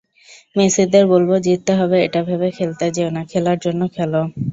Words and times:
মেসিদের 0.55 1.03
বলব, 1.11 1.29
জিততে 1.45 1.73
হবে 1.79 1.97
এটা 2.05 2.21
ভেবে 2.27 2.49
খেলতে 2.57 2.85
যেয়ো 2.95 3.11
না, 3.15 3.21
খেলার 3.31 3.57
জন্য 3.65 3.81
খেলো। 3.95 4.21